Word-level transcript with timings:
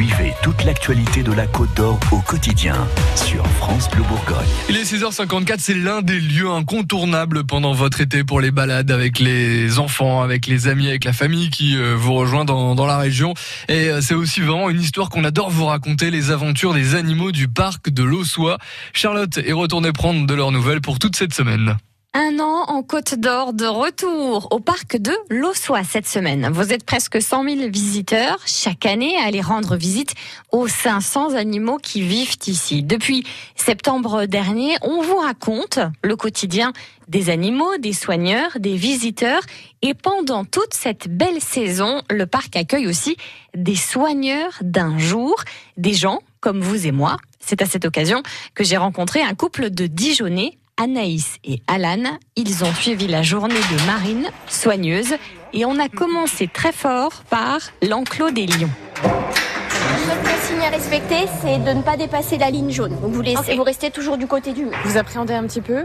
Suivez 0.00 0.32
toute 0.42 0.64
l'actualité 0.64 1.22
de 1.22 1.30
la 1.30 1.46
Côte 1.46 1.76
d'Or 1.76 2.00
au 2.10 2.20
quotidien 2.20 2.88
sur 3.16 3.46
France 3.58 3.90
Bleu 3.90 4.02
Bourgogne. 4.04 4.48
Il 4.70 4.78
est 4.78 4.90
6h54, 4.90 5.56
c'est 5.58 5.74
l'un 5.74 6.00
des 6.00 6.18
lieux 6.18 6.48
incontournables 6.48 7.44
pendant 7.44 7.74
votre 7.74 8.00
été 8.00 8.24
pour 8.24 8.40
les 8.40 8.50
balades 8.50 8.90
avec 8.90 9.18
les 9.18 9.78
enfants, 9.78 10.22
avec 10.22 10.46
les 10.46 10.68
amis, 10.68 10.88
avec 10.88 11.04
la 11.04 11.12
famille 11.12 11.50
qui 11.50 11.76
euh, 11.76 11.96
vous 11.98 12.14
rejoint 12.14 12.46
dans, 12.46 12.86
la 12.86 12.96
région. 12.96 13.34
Et 13.68 13.90
euh, 13.90 14.00
c'est 14.00 14.14
aussi 14.14 14.40
vraiment 14.40 14.70
une 14.70 14.80
histoire 14.80 15.10
qu'on 15.10 15.24
adore 15.24 15.50
vous 15.50 15.66
raconter, 15.66 16.10
les 16.10 16.30
aventures 16.30 16.72
des 16.72 16.94
animaux 16.94 17.30
du 17.30 17.48
parc 17.48 17.90
de 17.90 18.02
l'Ossois. 18.02 18.56
Charlotte 18.94 19.36
est 19.36 19.52
retournée 19.52 19.92
prendre 19.92 20.26
de 20.26 20.32
leurs 20.32 20.50
nouvelles 20.50 20.80
pour 20.80 20.98
toute 20.98 21.14
cette 21.14 21.34
semaine. 21.34 21.76
Un 22.12 22.40
an 22.40 22.64
en 22.66 22.82
Côte 22.82 23.14
d'Or 23.14 23.52
de 23.52 23.66
retour 23.66 24.48
au 24.50 24.58
parc 24.58 24.96
de 24.96 25.12
l'Ossois 25.28 25.84
cette 25.84 26.08
semaine. 26.08 26.50
Vous 26.52 26.72
êtes 26.72 26.84
presque 26.84 27.22
100 27.22 27.44
000 27.44 27.70
visiteurs 27.70 28.40
chaque 28.46 28.84
année 28.84 29.16
à 29.16 29.26
aller 29.26 29.40
rendre 29.40 29.76
visite 29.76 30.14
aux 30.50 30.66
500 30.66 31.34
animaux 31.34 31.78
qui 31.78 32.02
vivent 32.02 32.36
ici. 32.48 32.82
Depuis 32.82 33.24
septembre 33.54 34.26
dernier, 34.26 34.74
on 34.82 35.02
vous 35.02 35.18
raconte 35.18 35.78
le 36.02 36.16
quotidien 36.16 36.72
des 37.06 37.30
animaux, 37.30 37.76
des 37.78 37.92
soigneurs, 37.92 38.58
des 38.58 38.74
visiteurs. 38.74 39.42
Et 39.80 39.94
pendant 39.94 40.44
toute 40.44 40.74
cette 40.74 41.06
belle 41.06 41.40
saison, 41.40 42.02
le 42.10 42.26
parc 42.26 42.56
accueille 42.56 42.88
aussi 42.88 43.16
des 43.54 43.76
soigneurs 43.76 44.58
d'un 44.62 44.98
jour, 44.98 45.36
des 45.76 45.94
gens 45.94 46.18
comme 46.40 46.60
vous 46.60 46.88
et 46.88 46.92
moi. 46.92 47.18
C'est 47.38 47.62
à 47.62 47.66
cette 47.66 47.84
occasion 47.84 48.24
que 48.56 48.64
j'ai 48.64 48.76
rencontré 48.76 49.22
un 49.22 49.34
couple 49.34 49.70
de 49.70 49.86
Dijonais 49.86 50.58
Anaïs 50.80 51.36
et 51.44 51.60
Alan. 51.66 52.02
Ils 52.36 52.64
ont 52.64 52.72
suivi 52.72 53.06
la 53.06 53.22
journée 53.22 53.54
de 53.54 53.86
Marine, 53.86 54.26
soigneuse, 54.48 55.14
et 55.52 55.66
on 55.66 55.78
a 55.78 55.88
commencé 55.90 56.48
très 56.48 56.72
fort 56.72 57.12
par 57.28 57.58
l'enclos 57.86 58.30
des 58.30 58.46
lions. 58.46 58.70
Le 59.04 60.46
signe 60.46 60.64
à 60.66 60.70
respecter, 60.70 61.26
c'est 61.42 61.58
de 61.58 61.70
ne 61.76 61.82
pas 61.82 61.98
dépasser 61.98 62.38
la 62.38 62.50
ligne 62.50 62.70
jaune. 62.70 62.98
Donc 63.02 63.12
vous, 63.12 63.20
laissez, 63.20 63.56
vous 63.56 63.62
restez 63.62 63.90
toujours 63.90 64.16
du 64.16 64.26
côté 64.26 64.52
du 64.52 64.64
mur. 64.64 64.72
Vous 64.84 64.96
appréhendez 64.96 65.34
un 65.34 65.42
petit 65.44 65.60
peu? 65.60 65.84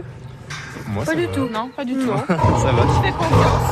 Moi, 0.88 1.04
Pas 1.04 1.10
ça 1.10 1.16
du 1.16 1.26
va. 1.26 1.32
tout. 1.34 1.48
Non, 1.52 1.68
pas 1.76 1.84
du 1.84 1.92
tout. 1.94 2.06
Ça 2.28 2.34
va. 2.72 2.82
Je 2.86 3.06
fais 3.06 3.12
confiance. 3.12 3.70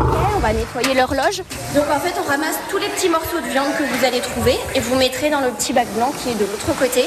Ok, 0.00 0.16
On 0.36 0.38
va 0.40 0.52
nettoyer 0.52 0.94
l'horloge. 0.94 1.42
Donc 1.76 1.84
en 1.94 2.00
fait, 2.00 2.14
on 2.24 2.28
ramasse 2.28 2.58
tous 2.70 2.78
les 2.78 2.88
petits 2.88 3.08
morceaux 3.08 3.40
de 3.40 3.48
viande 3.50 3.68
que 3.78 3.84
vous 3.84 4.04
allez 4.04 4.20
trouver 4.20 4.56
et 4.74 4.80
vous 4.80 4.96
mettrez 4.96 5.30
dans 5.30 5.40
le 5.42 5.50
petit 5.50 5.72
bac 5.72 5.86
blanc 5.94 6.12
qui 6.22 6.30
est 6.30 6.34
de 6.34 6.40
l'autre 6.40 6.76
côté. 6.78 7.04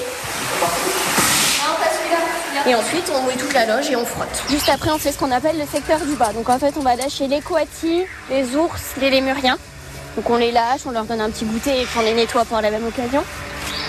Et 2.67 2.76
ensuite, 2.76 3.12
on 3.16 3.22
mouille 3.23 3.38
toute 3.38 3.54
la 3.54 3.66
loge 3.66 3.90
et 3.90 3.95
on 3.95 4.06
frotte. 4.06 4.44
Juste 4.50 4.70
après, 4.70 4.92
on 4.92 4.98
fait 5.00 5.12
ce 5.12 5.17
qu'on 5.17 5.31
appelle 5.31 5.58
le 5.58 5.66
secteur 5.66 6.00
du 6.00 6.14
bas. 6.16 6.31
Donc 6.34 6.48
en 6.48 6.59
fait, 6.59 6.73
on 6.78 6.81
va 6.81 6.95
lâcher 6.95 7.28
les 7.28 7.42
coatis, 7.42 8.04
les 8.30 8.56
ours, 8.56 8.81
les 9.00 9.09
lémuriens. 9.09 9.58
Donc 10.16 10.30
on 10.30 10.38
les 10.38 10.52
lâche, 10.52 10.82
on 10.86 10.92
leur 10.92 11.06
donne 11.06 11.22
un 11.22 11.30
petit 11.32 11.45
goûter 11.45 11.82
et 11.82 11.86
puis 11.86 11.98
on 12.00 12.04
les 12.04 12.14
nettoie 12.14 12.45
par 12.45 12.62
la 12.62 12.70
même 12.70 12.86
occasion. 12.86 13.23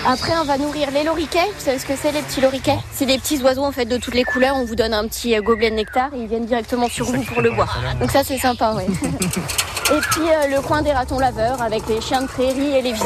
Après, 0.07 0.33
on 0.41 0.45
va 0.45 0.57
nourrir 0.57 0.91
les 0.91 1.05
loriquets. 1.05 1.47
Vous 1.55 1.65
savez 1.65 1.79
ce 1.79 1.87
que 1.87 1.93
c'est, 2.01 2.13
les 2.13 2.23
petits 2.23 2.41
loriquets? 2.41 2.79
C'est 2.93 3.07
des 3.07 3.19
petits 3.19 3.41
oiseaux 3.43 3.65
en 3.65 3.73
fait 3.73 3.85
de 3.85 3.99
toutes 3.99 4.15
les 4.15 4.25
couleurs. 4.25 4.57
On 4.57 4.65
vous 4.65 4.75
donne 4.75 4.95
un 4.95 5.07
petit 5.07 5.37
euh, 5.37 5.43
gobelet 5.43 5.71
de 5.71 5.77
nectar 5.77 6.09
et 6.15 6.19
ils 6.19 6.27
viennent 6.27 6.47
directement 6.47 6.89
sur 6.89 7.07
vous 7.07 7.23
pour 7.23 7.43
le 7.43 7.51
boire. 7.51 7.79
Donc 8.01 8.11
ça, 8.11 8.25
c'est 8.25 8.39
sympa, 8.39 8.73
ouais. 8.73 8.87
et 9.95 10.01
puis 10.11 10.23
euh, 10.23 10.57
le 10.57 10.61
coin 10.63 10.83
des 10.83 10.93
ratons 10.93 11.19
laveurs 11.19 11.61
avec 11.61 11.87
les 11.89 12.01
chiens 12.01 12.23
de 12.23 12.27
prairie 12.27 12.77
et 12.77 12.83
les 12.83 12.93
visons. 12.93 13.05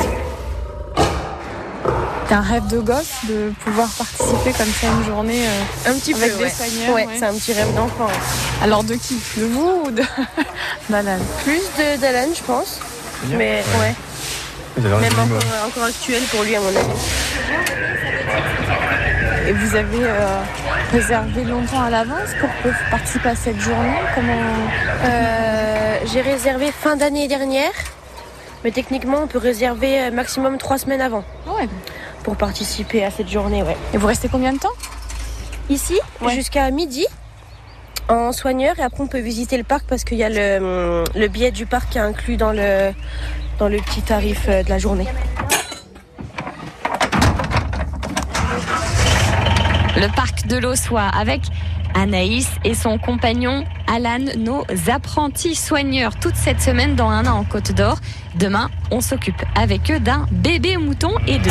C'est 2.28 2.34
un 2.34 2.40
rêve 2.40 2.66
de 2.66 2.80
gosse 2.80 3.12
de 3.28 3.52
pouvoir 3.64 3.88
participer 3.90 4.50
comme 4.52 4.66
ça 4.66 4.88
une 4.88 5.04
journée 5.04 5.46
euh, 5.46 5.90
Un 5.90 5.94
petit 5.94 6.12
avec 6.14 6.36
des 6.36 6.48
soigneurs. 6.50 6.94
Ouais, 6.94 7.06
ouais. 7.06 7.14
c'est 7.18 7.24
un 7.24 7.34
petit 7.34 7.52
rêve 7.52 7.72
d'enfant. 7.74 8.08
Alors 8.62 8.82
de 8.82 8.94
qui? 8.94 9.20
De 9.36 9.44
vous 9.44 9.82
ou 9.86 9.90
de 9.92 10.02
d'Alan? 10.90 11.18
Plus 11.44 11.62
de 11.78 12.00
d'Alan, 12.00 12.28
je 12.36 12.42
pense. 12.42 12.80
Mais 13.30 13.62
ouais, 13.80 13.94
même 14.82 15.12
encore, 15.12 15.66
encore 15.68 15.84
actuel 15.84 16.22
pour 16.30 16.42
lui, 16.42 16.56
à 16.56 16.60
mon 16.60 16.68
avis. 16.68 16.78
Et 19.48 19.52
vous 19.52 19.76
avez 19.76 20.02
euh, 20.02 20.40
réservé 20.92 21.44
longtemps 21.44 21.82
à 21.82 21.90
l'avance 21.90 22.30
pour 22.40 22.48
participer 22.90 23.28
à 23.28 23.36
cette 23.36 23.60
journée? 23.60 23.94
Comment? 24.16 24.32
Euh, 25.04 25.98
J'ai 26.12 26.20
réservé 26.22 26.72
fin 26.72 26.96
d'année 26.96 27.28
dernière, 27.28 27.70
mais 28.64 28.72
techniquement 28.72 29.18
on 29.22 29.26
peut 29.28 29.38
réserver 29.38 30.10
maximum 30.10 30.58
trois 30.58 30.78
semaines 30.78 31.00
avant 31.00 31.22
Ouais. 31.46 31.68
Pour 32.26 32.34
participer 32.36 33.04
à 33.04 33.12
cette 33.12 33.28
journée. 33.30 33.62
Ouais. 33.62 33.76
Et 33.94 33.98
vous 33.98 34.06
restez 34.08 34.28
combien 34.28 34.52
de 34.52 34.58
temps 34.58 34.72
Ici, 35.70 35.94
Ouais. 36.20 36.34
jusqu'à 36.34 36.68
midi 36.72 37.06
en 38.08 38.32
soigneur 38.32 38.76
et 38.80 38.82
après 38.82 39.00
on 39.02 39.06
peut 39.06 39.20
visiter 39.20 39.56
le 39.56 39.62
parc 39.64 39.84
parce 39.88 40.02
qu'il 40.02 40.18
y 40.18 40.24
a 40.24 40.28
le, 40.28 41.04
le 41.14 41.28
billet 41.28 41.52
du 41.52 41.66
parc 41.66 41.90
qui 41.90 41.98
est 41.98 42.00
inclus 42.00 42.36
dans 42.36 42.50
le, 42.52 42.92
dans 43.60 43.68
le 43.68 43.76
petit 43.78 44.02
tarif 44.02 44.46
euh, 44.48 44.64
de 44.64 44.68
la 44.70 44.78
journée. 44.78 45.06
Le 49.96 50.14
parc 50.14 50.46
de 50.48 50.56
l'Ossois 50.56 51.08
avec 51.16 51.42
Anaïs 51.94 52.48
et 52.64 52.74
son 52.74 52.98
compagnon 52.98 53.64
Alan, 53.86 54.18
nos 54.36 54.64
apprentis 54.92 55.54
soigneurs 55.54 56.16
toute 56.16 56.34
cette 56.36 56.60
semaine 56.60 56.94
dans 56.96 57.08
un 57.08 57.24
an 57.26 57.38
en 57.38 57.44
Côte 57.44 57.72
d'Or. 57.72 57.98
Demain, 58.34 58.68
on 58.90 59.00
s'occupe 59.00 59.42
avec 59.54 59.90
eux 59.90 60.00
d'un 60.00 60.26
bébé 60.30 60.76
mouton 60.76 61.12
et 61.26 61.38
de 61.38 61.48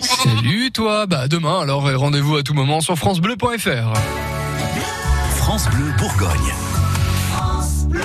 Salut 0.00 0.70
toi, 0.72 1.06
bah 1.06 1.28
demain 1.28 1.60
alors 1.60 1.90
et 1.90 1.94
rendez-vous 1.94 2.36
à 2.36 2.42
tout 2.42 2.54
moment 2.54 2.80
sur 2.80 2.96
francebleu.fr. 2.96 3.92
France 5.36 5.68
Bleu 5.70 5.92
Bourgogne. 5.98 6.52
France 7.32 7.84
Bleu. 7.86 8.02